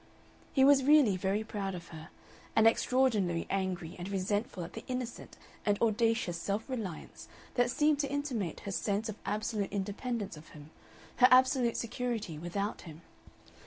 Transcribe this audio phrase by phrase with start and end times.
[0.51, 2.09] He was really very proud of her,
[2.55, 8.11] and extraordinarily angry and resentful at the innocent and audacious self reliance that seemed to
[8.11, 10.71] intimate her sense of absolute independence of him,
[11.17, 13.03] her absolute security without him.